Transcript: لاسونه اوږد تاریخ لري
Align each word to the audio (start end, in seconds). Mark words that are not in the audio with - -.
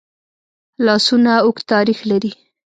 لاسونه 0.85 1.33
اوږد 1.45 1.65
تاریخ 1.73 1.99
لري 2.11 2.31